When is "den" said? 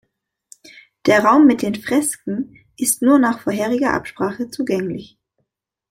1.61-1.75